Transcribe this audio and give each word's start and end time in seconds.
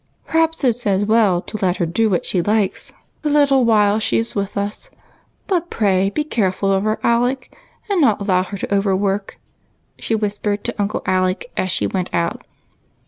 "Perhaps 0.25 0.63
it 0.63 0.73
's 0.73 0.87
as 0.87 1.05
well 1.05 1.43
to 1.43 1.63
let 1.63 1.77
her 1.77 1.85
do 1.85 2.09
what 2.09 2.25
she 2.25 2.41
likes 2.41 2.91
the 3.21 3.29
little 3.29 3.65
while 3.65 3.99
she 3.99 4.17
is 4.17 4.33
with 4.33 4.57
us. 4.57 4.89
But 5.45 5.69
pray 5.69 6.09
be 6.09 6.23
careful 6.23 6.73
of 6.73 6.85
her, 6.85 6.99
Alec, 7.03 7.55
and 7.87 8.01
not 8.01 8.19
allow 8.19 8.41
her 8.41 8.57
to 8.57 8.73
overwork," 8.73 9.37
she 9.99 10.15
whis 10.15 10.39
pered 10.39 11.45
as 11.55 11.71
she 11.71 11.85
went 11.85 12.09
out. 12.15 12.43